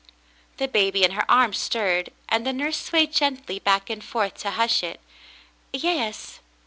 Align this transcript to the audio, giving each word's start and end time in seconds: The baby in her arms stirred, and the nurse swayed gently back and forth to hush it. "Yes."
The 0.57 0.67
baby 0.67 1.03
in 1.03 1.11
her 1.11 1.29
arms 1.29 1.59
stirred, 1.59 2.09
and 2.27 2.43
the 2.43 2.51
nurse 2.53 2.81
swayed 2.85 3.13
gently 3.13 3.59
back 3.59 3.87
and 3.87 4.03
forth 4.03 4.33
to 4.39 4.49
hush 4.49 4.81
it. 4.81 4.99
"Yes." 5.71 6.39